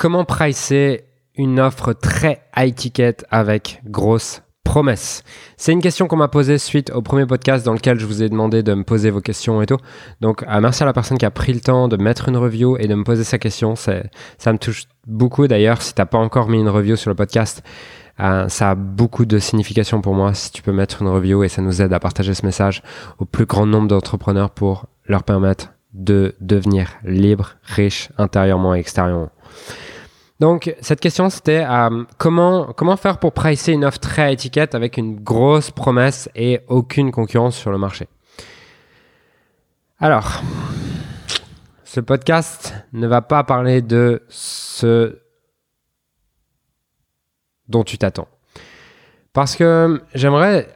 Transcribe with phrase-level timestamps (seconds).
[0.00, 1.04] comment pricer
[1.36, 5.22] une offre très high ticket avec grosse promesse?
[5.58, 8.30] C'est une question qu'on m'a posée suite au premier podcast dans lequel je vous ai
[8.30, 9.76] demandé de me poser vos questions et tout.
[10.22, 12.78] Donc, euh, merci à la personne qui a pris le temps de mettre une review
[12.78, 13.74] et de me poser sa question.
[13.76, 14.00] Ça
[14.46, 15.82] me touche beaucoup d'ailleurs.
[15.82, 17.62] Si t'as pas encore mis une review sur le podcast,
[18.20, 21.48] euh, ça a beaucoup de signification pour moi si tu peux mettre une review et
[21.48, 22.82] ça nous aide à partager ce message
[23.18, 29.30] au plus grand nombre d'entrepreneurs pour leur permettre de devenir libre, riche intérieurement et extérieurement.
[30.40, 34.96] Donc cette question c'était euh, comment faire pour pricer une offre très à étiquette avec
[34.96, 38.08] une grosse promesse et aucune concurrence sur le marché?
[39.98, 40.42] Alors,
[41.84, 45.18] ce podcast ne va pas parler de ce
[47.68, 48.28] dont tu t'attends.
[49.34, 50.68] Parce que j'aimerais,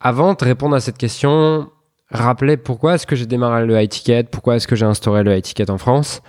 [0.00, 1.70] avant de répondre à cette question,
[2.10, 5.34] rappeler pourquoi est-ce que j'ai démarré le high ticket, pourquoi est-ce que j'ai instauré le
[5.34, 6.22] high ticket en France.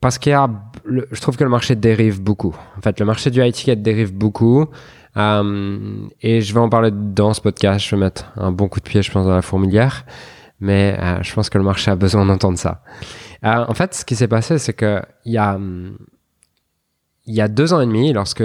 [0.00, 0.48] Parce qu'il y a,
[0.84, 2.54] je trouve que le marché dérive beaucoup.
[2.76, 4.66] En fait, le marché du high ticket dérive beaucoup.
[5.16, 7.84] Euh, et je vais en parler dans ce podcast.
[7.84, 10.04] Je vais mettre un bon coup de pied, je pense, dans la fourmilière.
[10.60, 12.82] Mais euh, je pense que le marché a besoin d'entendre ça.
[13.44, 15.58] Euh, en fait, ce qui s'est passé, c'est que il y a,
[17.26, 18.44] il y a deux ans et demi, lorsque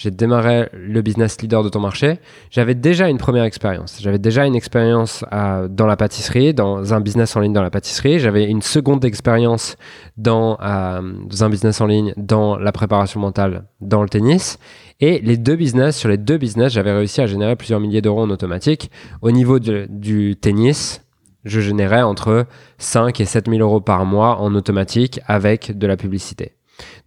[0.00, 2.20] j'ai démarré le business leader de ton marché,
[2.50, 3.98] j'avais déjà une première expérience.
[4.00, 7.68] J'avais déjà une expérience euh, dans la pâtisserie, dans un business en ligne dans la
[7.68, 8.18] pâtisserie.
[8.18, 9.76] J'avais une seconde expérience
[10.16, 14.58] dans, euh, dans, un business en ligne dans la préparation mentale dans le tennis.
[15.00, 18.22] Et les deux business, sur les deux business, j'avais réussi à générer plusieurs milliers d'euros
[18.22, 18.90] en automatique.
[19.20, 21.02] Au niveau du tennis,
[21.44, 22.46] je générais entre
[22.78, 26.52] 5 et 7 000 euros par mois en automatique avec de la publicité.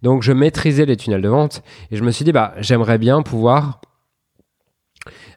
[0.02, 3.22] Donc je maîtrisais les tunnels de vente et je me suis dit, bah, j'aimerais bien
[3.22, 3.80] pouvoir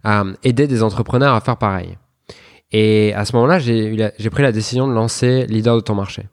[0.06, 1.98] euh, aider des entrepreneurs à faire pareil.
[2.72, 6.24] Et à ce moment-là, j'ai pris la décision de lancer Leader de ton marché.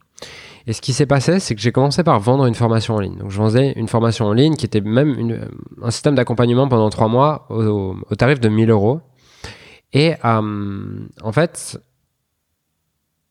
[0.67, 3.17] Et ce qui s'est passé, c'est que j'ai commencé par vendre une formation en ligne.
[3.17, 5.49] Donc je vendais une formation en ligne qui était même
[5.83, 9.01] un système d'accompagnement pendant trois mois au, tarif de 1000 euros.
[9.93, 11.79] Et euh, en fait,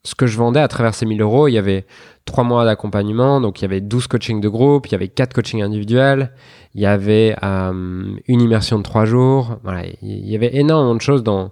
[0.03, 1.85] ce que je vendais à travers ces 1000 euros, il y avait
[2.25, 5.33] trois mois d'accompagnement, donc il y avait 12 coachings de groupe, il y avait quatre
[5.33, 6.33] coachings individuels,
[6.73, 11.01] il y avait euh, une immersion de trois jours, voilà, il y avait énormément de
[11.01, 11.51] choses dans,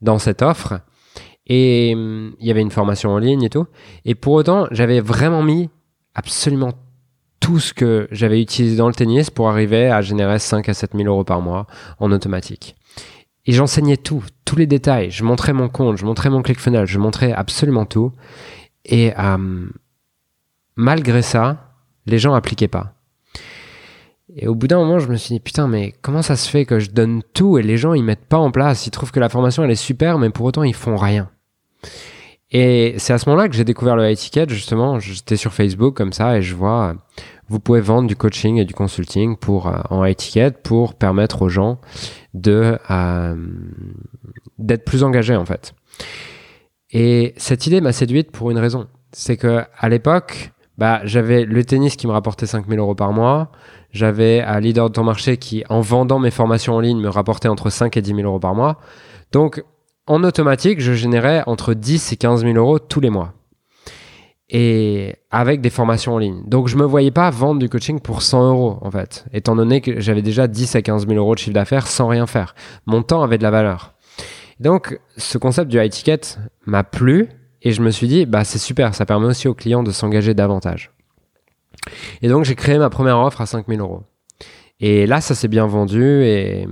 [0.00, 0.80] dans cette offre.
[1.46, 3.66] Et il y avait une formation en ligne et tout.
[4.04, 5.68] Et pour autant, j'avais vraiment mis
[6.14, 6.72] absolument
[7.40, 10.92] tout ce que j'avais utilisé dans le tennis pour arriver à générer 5 à 7
[10.94, 11.66] 000 euros par mois
[11.98, 12.76] en automatique.
[13.46, 15.10] Et j'enseignais tout, tous les détails.
[15.10, 18.12] Je montrais mon compte, je montrais mon ClickFunnels, je montrais absolument tout.
[18.84, 19.66] Et euh,
[20.76, 21.74] malgré ça,
[22.06, 22.94] les gens appliquaient pas.
[24.34, 26.64] Et au bout d'un moment, je me suis dit, putain, mais comment ça se fait
[26.64, 29.20] que je donne tout et les gens, ils mettent pas en place Ils trouvent que
[29.20, 31.28] la formation, elle est super, mais pour autant, ils font rien.
[32.50, 34.98] Et c'est à ce moment-là que j'ai découvert le high ticket, justement.
[34.98, 36.94] J'étais sur Facebook comme ça et je vois,
[37.48, 41.48] vous pouvez vendre du coaching et du consulting pour, euh, en ticket pour permettre aux
[41.48, 41.80] gens
[42.34, 43.36] de euh,
[44.58, 45.74] d'être plus engagés en fait.
[46.90, 51.64] Et cette idée m'a séduite pour une raison, c'est que à l'époque, bah, j'avais le
[51.64, 53.50] tennis qui me rapportait 5000 euros par mois,
[53.92, 57.48] j'avais un leader de ton marché qui, en vendant mes formations en ligne, me rapportait
[57.48, 58.78] entre 5 et 10 000 euros par mois.
[59.32, 59.62] Donc,
[60.06, 63.34] en automatique, je générais entre 10 et 15 000 euros tous les mois
[64.54, 66.42] et avec des formations en ligne.
[66.46, 69.80] Donc je me voyais pas vendre du coaching pour 100 euros en fait, étant donné
[69.80, 72.54] que j'avais déjà 10 à 15 000 euros de chiffre d'affaires sans rien faire.
[72.84, 73.94] Mon temps avait de la valeur.
[74.60, 76.20] Donc ce concept du high ticket
[76.66, 77.30] m'a plu
[77.62, 80.34] et je me suis dit bah c'est super, ça permet aussi aux clients de s'engager
[80.34, 80.92] davantage.
[82.20, 84.02] Et donc j'ai créé ma première offre à 5 000 euros.
[84.80, 86.68] Et là ça s'est bien vendu et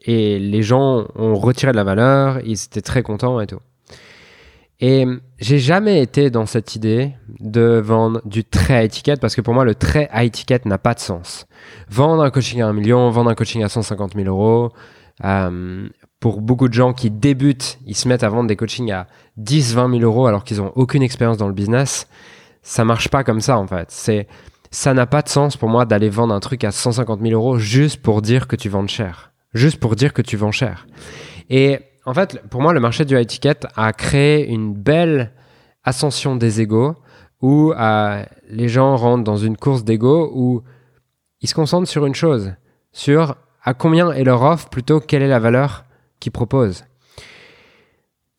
[0.00, 3.60] et les gens ont retiré de la valeur, ils étaient très contents et tout.
[4.80, 5.06] Et
[5.40, 9.54] j'ai jamais été dans cette idée de vendre du très high ticket parce que pour
[9.54, 11.46] moi, le très high ticket n'a pas de sens.
[11.90, 14.72] Vendre un coaching à un million, vendre un coaching à 150 000 euros.
[15.24, 15.88] Euh,
[16.20, 19.74] pour beaucoup de gens qui débutent, ils se mettent à vendre des coachings à 10,
[19.74, 22.06] 20 000 euros alors qu'ils ont aucune expérience dans le business.
[22.62, 23.90] Ça marche pas comme ça, en fait.
[23.90, 24.28] C'est,
[24.70, 27.58] ça n'a pas de sens pour moi d'aller vendre un truc à 150 000 euros
[27.58, 29.32] juste pour dire que tu vends cher.
[29.54, 30.86] Juste pour dire que tu vends cher.
[31.50, 35.30] Et en fait, pour moi, le marché du high ticket a créé une belle
[35.84, 36.96] ascension des égaux
[37.42, 40.62] où euh, les gens rentrent dans une course d'ego où
[41.42, 42.54] ils se concentrent sur une chose,
[42.92, 45.84] sur à combien est leur offre plutôt quelle est la valeur
[46.18, 46.86] qu'ils proposent.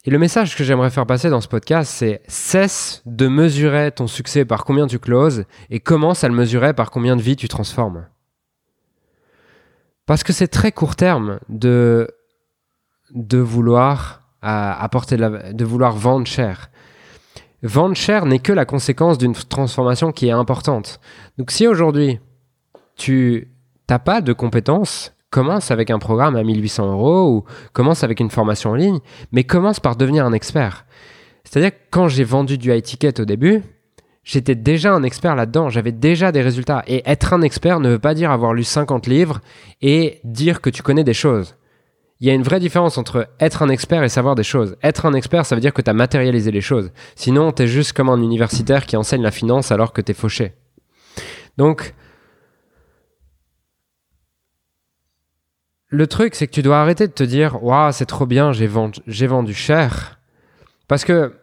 [0.04, 4.08] Et le message que j'aimerais faire passer dans ce podcast, c'est cesse de mesurer ton
[4.08, 7.48] succès par combien tu closes et commence à le mesurer par combien de vies tu
[7.48, 8.08] transformes.
[10.08, 12.08] Parce que c'est très court terme de
[13.14, 16.70] de vouloir apporter de, vouloir vendre cher.
[17.62, 21.00] vendre cher n'est que la conséquence d'une transformation qui est importante.
[21.38, 22.20] Donc si aujourd'hui,
[22.96, 23.50] tu
[23.90, 28.30] n'as pas de compétences, commence avec un programme à 1800 euros ou commence avec une
[28.30, 29.00] formation en ligne,
[29.32, 30.86] mais commence par devenir un expert.
[31.44, 33.64] C'est-à-dire que quand j'ai vendu du high ticket au début,
[34.24, 36.84] j'étais déjà un expert là-dedans, j'avais déjà des résultats.
[36.88, 39.42] Et être un expert ne veut pas dire avoir lu 50 livres
[39.82, 41.56] et dire que tu connais des choses.
[42.22, 44.76] Il y a une vraie différence entre être un expert et savoir des choses.
[44.84, 46.92] Être un expert, ça veut dire que tu as matérialisé les choses.
[47.16, 50.14] Sinon, tu es juste comme un universitaire qui enseigne la finance alors que tu es
[50.14, 50.54] fauché.
[51.56, 51.94] Donc,
[55.88, 58.68] le truc, c'est que tu dois arrêter de te dire Waouh, c'est trop bien, j'ai
[58.68, 60.20] vendu, cher.
[60.90, 61.34] Parce que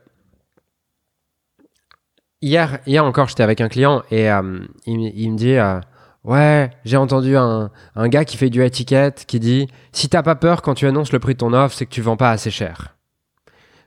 [2.43, 5.81] hier, hier encore, j'étais avec un client et euh, il, me dit euh,
[6.27, 10.61] Ouais, j'ai entendu un, gars qui fait du étiquette qui dit Si t'as pas peur
[10.61, 12.97] quand tu annonces le prix de ton offre, c'est que tu vends pas assez cher.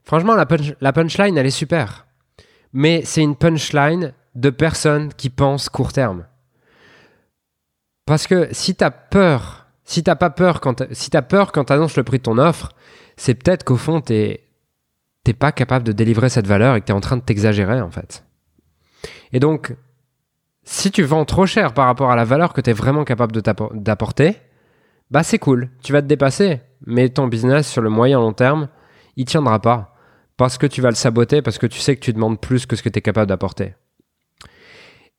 [0.06, 2.08] Franchement, la, punchline, elle est super.
[2.72, 6.26] Mais c'est une punchline de personnes qui pensent court terme.
[8.06, 11.98] Parce que si t'as peur si t'as pas peur quand si as peur quand annonces
[11.98, 12.72] le prix de ton offre,
[13.18, 14.46] c'est peut-être qu'au fond t'es
[15.26, 17.82] t'es pas capable de délivrer cette valeur et que tu es en train de t'exagérer
[17.82, 18.24] en fait.
[19.34, 19.76] Et donc,
[20.72, 23.42] si tu vends trop cher par rapport à la valeur que tu es vraiment capable
[23.74, 24.36] d'apporter,
[25.10, 28.70] bah c'est cool, tu vas te dépasser, mais ton business sur le moyen long terme,
[29.16, 29.96] il tiendra pas.
[30.38, 32.76] Parce que tu vas le saboter parce que tu sais que tu demandes plus que
[32.76, 33.74] ce que tu es capable d'apporter.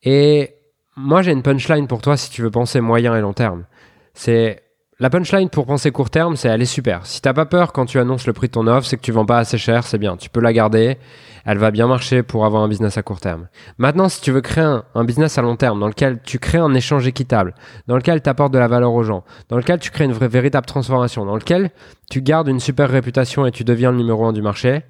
[0.05, 0.55] Et
[0.97, 3.67] moi j'ai une punchline pour toi si tu veux penser moyen et long terme.
[4.15, 4.63] C'est
[5.01, 7.07] la punchline pour penser court terme, c'est elle est super.
[7.07, 9.13] Si t'as pas peur quand tu annonces le prix de ton offre, c'est que tu
[9.13, 10.19] vends pas assez cher, c'est bien.
[10.19, 10.99] Tu peux la garder,
[11.47, 13.49] elle va bien marcher pour avoir un business à court terme.
[13.79, 16.75] Maintenant, si tu veux créer un, business à long terme dans lequel tu crées un
[16.75, 17.55] échange équitable,
[17.87, 20.67] dans lequel tu apportes de la valeur aux gens, dans lequel tu crées une véritable
[20.67, 21.71] transformation, dans lequel
[22.11, 24.83] tu gardes une super réputation et tu deviens le numéro un du marché,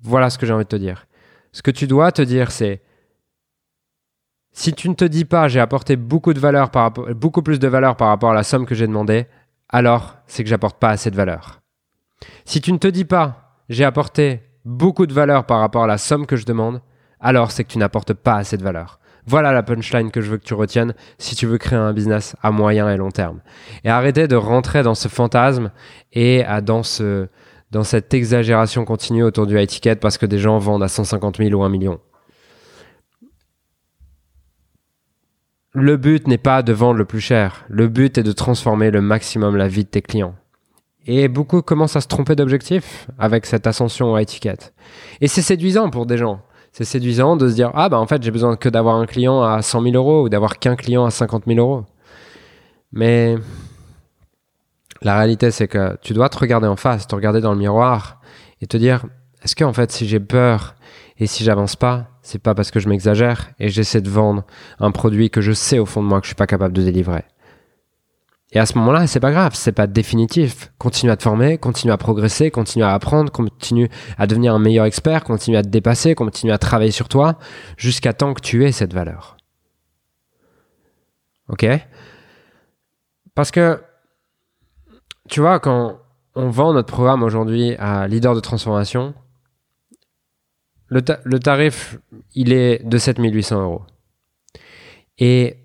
[0.00, 1.04] voilà ce que j'ai envie de te dire.
[1.52, 2.80] Ce que tu dois te dire, c'est
[4.52, 7.68] si tu ne te dis pas j'ai apporté beaucoup de valeur par beaucoup plus de
[7.68, 9.26] valeur par rapport à la somme que j'ai demandé,
[9.72, 11.60] alors c'est que j'apporte pas assez de valeur.
[12.44, 15.98] Si tu ne te dis pas j'ai apporté beaucoup de valeur par rapport à la
[15.98, 16.80] somme que je demande,
[17.20, 18.98] alors c'est que tu n'apportes pas assez de valeur.
[19.24, 22.34] Voilà la punchline que je veux que tu retiennes si tu veux créer un business
[22.42, 23.40] à moyen et long terme.
[23.84, 25.70] Et arrêtez de rentrer dans ce fantasme
[26.12, 27.28] et dans, ce,
[27.70, 31.36] dans cette exagération continue autour du high ticket parce que des gens vendent à 150
[31.36, 32.00] 000 ou 1 million.
[35.74, 39.00] Le but n'est pas de vendre le plus cher, le but est de transformer le
[39.00, 40.34] maximum la vie de tes clients.
[41.06, 44.74] Et beaucoup commencent à se tromper d'objectif avec cette ascension à étiquette.
[45.22, 46.42] Et c'est séduisant pour des gens.
[46.72, 49.42] C'est séduisant de se dire Ah, bah en fait, j'ai besoin que d'avoir un client
[49.42, 51.84] à 100 000 euros ou d'avoir qu'un client à 50 000 euros.
[52.92, 53.36] Mais
[55.00, 58.20] la réalité, c'est que tu dois te regarder en face, te regarder dans le miroir
[58.60, 59.06] et te dire
[59.44, 60.74] Est-ce que, en fait, si j'ai peur
[61.18, 64.44] et si j'avance pas, c'est pas parce que je m'exagère et j'essaie de vendre
[64.78, 66.82] un produit que je sais au fond de moi que je suis pas capable de
[66.82, 67.24] délivrer?
[68.52, 70.72] Et à ce moment-là, c'est pas grave, c'est pas définitif.
[70.76, 74.84] Continue à te former, continue à progresser, continue à apprendre, continue à devenir un meilleur
[74.84, 77.38] expert, continue à te dépasser, continue à travailler sur toi
[77.78, 79.38] jusqu'à temps que tu aies cette valeur.
[81.48, 81.66] Ok?
[83.34, 83.82] Parce que,
[85.30, 85.98] tu vois, quand
[86.34, 89.14] on vend notre programme aujourd'hui à leader de transformation,
[90.92, 91.98] le, tarif,
[92.34, 93.82] il est de 7800 euros.
[95.18, 95.56] Et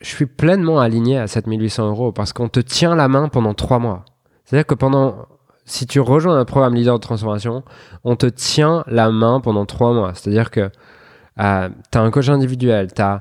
[0.00, 3.78] je suis pleinement aligné à 7800 euros parce qu'on te tient la main pendant trois
[3.78, 4.04] mois.
[4.44, 5.26] C'est-à-dire que pendant,
[5.64, 7.62] si tu rejoins un programme leader de transformation,
[8.04, 10.14] on te tient la main pendant trois mois.
[10.14, 10.70] C'est-à-dire que
[11.40, 13.18] euh, tu as un coach individuel, tu as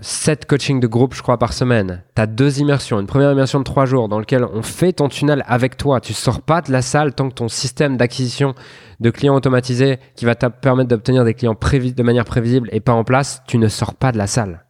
[0.00, 2.04] 7 coachings de groupe, je crois, par semaine.
[2.14, 3.00] Tu as deux immersions.
[3.00, 6.00] Une première immersion de 3 jours dans laquelle on fait ton tunnel avec toi.
[6.00, 8.54] Tu sors pas de la salle tant que ton système d'acquisition
[9.00, 12.92] de clients automatisés qui va te permettre d'obtenir des clients de manière prévisible et pas
[12.92, 14.64] en place, tu ne sors pas de la salle.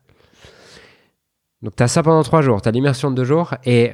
[1.60, 2.62] Donc tu as ça pendant 3 jours.
[2.62, 3.92] Tu as l'immersion de 2 jours et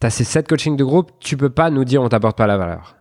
[0.00, 1.10] tu as ces 7 coachings de groupe.
[1.18, 2.96] Tu peux pas nous dire on t'apporte pas la valeur.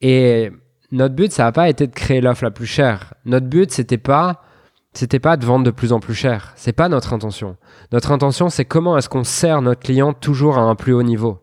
[0.00, 0.50] Et
[0.90, 3.14] notre but, ça n'a pas été de créer l'offre la plus chère.
[3.24, 4.42] Notre but, c'était pas
[4.92, 6.52] c'était pas de vendre de plus en plus cher.
[6.56, 7.56] C'est pas notre intention.
[7.92, 11.38] Notre intention, c'est comment est-ce qu'on sert notre client toujours à un plus haut niveau.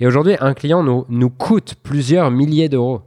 [0.00, 3.02] Et aujourd'hui, un client nous, nous coûte plusieurs milliers d'euros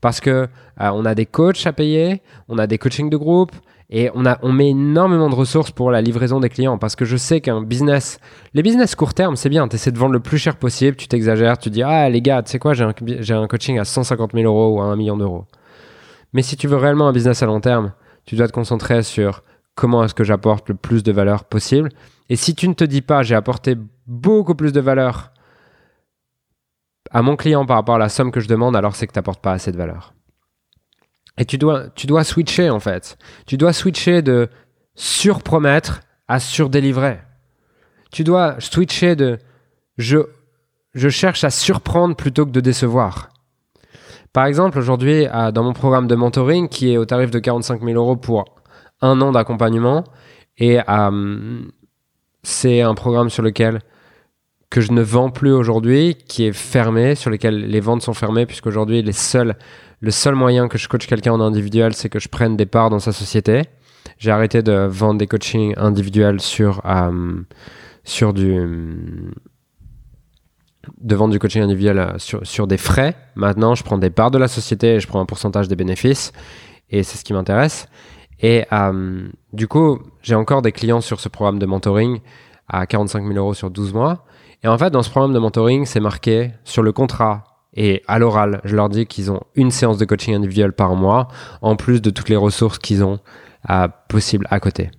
[0.00, 0.46] parce que euh,
[0.78, 3.52] on a des coachs à payer, on a des coachings de groupe
[3.90, 7.04] et on, a, on met énormément de ressources pour la livraison des clients parce que
[7.04, 8.20] je sais qu'un business,
[8.54, 11.08] les business court terme, c'est bien, tu essaies de vendre le plus cher possible, tu
[11.08, 14.32] t'exagères, tu dis ah les gars, tu sais quoi, j'ai un, un coaching à 150
[14.34, 15.46] 000 euros ou à 1 million d'euros.
[16.32, 17.92] Mais si tu veux réellement un business à long terme,
[18.28, 19.42] tu dois te concentrer sur
[19.74, 21.88] comment est-ce que j'apporte le plus de valeur possible.
[22.28, 23.74] Et si tu ne te dis pas j'ai apporté
[24.06, 25.32] beaucoup plus de valeur
[27.10, 29.18] à mon client par rapport à la somme que je demande, alors c'est que tu
[29.18, 30.12] n'apportes pas assez de valeur.
[31.38, 31.90] Et tu dois,
[32.22, 33.16] switcher en fait.
[33.46, 34.50] Tu dois switcher de
[34.94, 37.20] surpromettre à surdélivrer.
[38.12, 39.38] Tu dois switcher de
[39.96, 43.30] je cherche à surprendre plutôt que de décevoir.
[44.38, 47.96] Par exemple, aujourd'hui, dans mon programme de mentoring, qui est au tarif de 45 000
[47.96, 48.44] euros pour
[49.00, 50.04] un an d'accompagnement,
[50.58, 51.62] et euh,
[52.44, 53.80] c'est un programme sur lequel
[54.70, 58.46] que je ne vends plus aujourd'hui, qui est fermé, sur lequel les ventes sont fermées,
[58.46, 59.12] puisqu'aujourd'hui, les
[60.00, 62.90] le seul moyen que je coach quelqu'un en individuel, c'est que je prenne des parts
[62.90, 63.62] dans sa société.
[64.18, 67.40] J'ai arrêté de vendre des coachings individuels sur, euh,
[68.04, 69.32] sur du
[71.00, 73.16] de vendre du coaching individuel euh, sur, des frais.
[73.34, 76.32] Maintenant, je prends des parts de la société et je prends un pourcentage des bénéfices.
[76.90, 77.88] Et c'est ce qui m'intéresse.
[78.40, 82.20] Et euh, du coup, j'ai encore des clients sur ce programme de mentoring
[82.68, 84.24] à 45 000 euros sur 12 mois.
[84.62, 88.18] Et en fait, dans ce programme de mentoring, c'est marqué sur le contrat et à
[88.18, 91.28] l'oral, je leur dis qu'ils ont une séance de coaching individuel par mois,
[91.62, 93.20] en plus de toutes les ressources qu'ils ont
[93.62, 94.90] à, possibles à côté.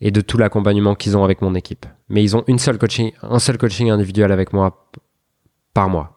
[0.00, 1.86] Et de tout l'accompagnement qu'ils ont avec mon équipe.
[2.08, 4.88] Mais ils ont une seule coaching, un seul coaching individuel avec moi
[5.72, 6.16] par mois.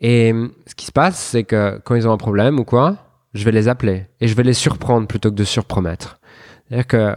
[0.00, 0.32] Et
[0.66, 2.96] ce qui se passe, c'est que quand ils ont un problème ou quoi,
[3.34, 6.20] je vais les appeler et je vais les surprendre plutôt que de surpromettre.
[6.68, 7.14] C'est-à-dire que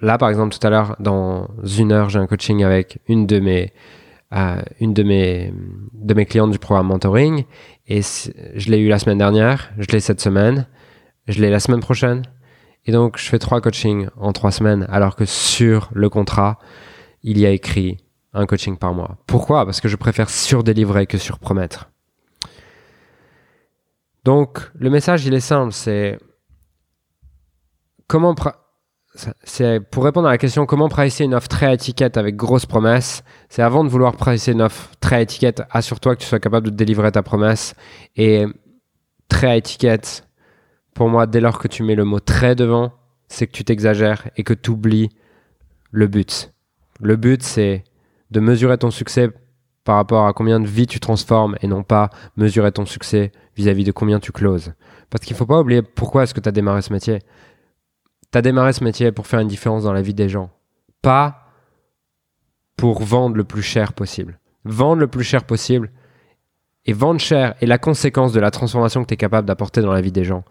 [0.00, 3.38] là, par exemple, tout à l'heure, dans une heure, j'ai un coaching avec une de
[3.38, 3.72] mes,
[4.34, 5.52] euh, une de mes,
[5.92, 7.44] de mes clientes du programme mentoring
[7.86, 10.66] et je l'ai eu la semaine dernière, je l'ai cette semaine,
[11.28, 12.22] je l'ai la semaine prochaine.
[12.86, 16.58] Et donc, je fais trois coachings en trois semaines, alors que sur le contrat,
[17.22, 17.98] il y a écrit
[18.32, 19.18] un coaching par mois.
[19.26, 19.64] Pourquoi?
[19.64, 21.90] Parce que je préfère surdélivrer que surpromettre.
[24.24, 26.18] Donc, le message, il est simple, c'est
[28.06, 33.24] comment pour répondre à la question comment pricer une offre très étiquette avec grosse promesse,
[33.48, 36.74] c'est avant de vouloir pricer une offre très étiquette, assure-toi que tu sois capable de
[36.74, 37.74] délivrer ta promesse
[38.16, 38.46] et
[39.28, 40.26] très étiquette.
[40.94, 42.92] Pour moi, dès lors que tu mets le mot très devant,
[43.28, 45.08] c'est que tu t'exagères et que tu oublies
[45.90, 46.52] le but.
[47.00, 47.84] Le but, c'est
[48.30, 49.30] de mesurer ton succès
[49.84, 53.84] par rapport à combien de vies tu transformes et non pas mesurer ton succès vis-à-vis
[53.84, 54.74] de combien tu closes.
[55.08, 57.20] Parce qu'il ne faut pas oublier pourquoi est-ce que tu as démarré ce métier.
[58.32, 60.50] Tu as démarré ce métier pour faire une différence dans la vie des gens,
[61.02, 61.46] pas
[62.76, 64.38] pour vendre le plus cher possible.
[64.64, 65.90] Vendre le plus cher possible
[66.86, 69.92] et vendre cher est la conséquence de la transformation que tu es capable d'apporter dans
[69.92, 70.44] la vie des gens.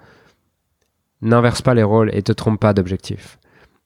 [1.21, 3.39] N'inverse pas les rôles et te trompe pas d'objectif.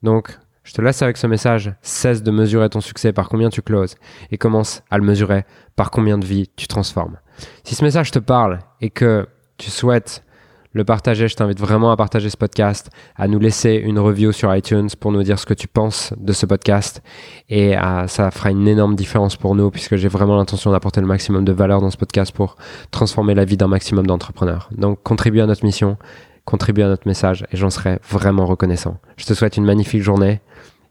[0.04, 1.74] Donc, je te laisse avec ce message.
[1.82, 3.96] Cesse de mesurer ton succès par combien tu closes
[4.32, 7.18] et commence à le mesurer par combien de vies tu transformes.
[7.64, 10.24] Si ce message te parle et que tu souhaites
[10.72, 14.54] le partager, je t'invite vraiment à partager ce podcast, à nous laisser une review sur
[14.56, 17.04] iTunes pour nous dire ce que tu penses de ce podcast.
[17.50, 21.08] Et euh, ça fera une énorme différence pour nous puisque j'ai vraiment l'intention d'apporter le
[21.08, 22.56] maximum de valeur dans ce podcast pour
[22.90, 24.70] transformer la vie d'un maximum d'entrepreneurs.
[24.76, 25.98] Donc contribue à notre mission,
[26.46, 28.98] contribue à notre message et j'en serai vraiment reconnaissant.
[29.18, 30.42] Je te souhaite une magnifique journée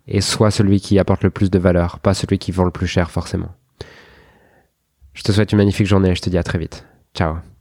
[0.08, 2.86] et sois celui qui apporte le plus de valeur, pas celui qui vend le plus
[2.86, 3.54] cher forcément.
[5.14, 6.86] Je te souhaite une magnifique journée et je te dis à très vite.
[7.14, 7.51] Ciao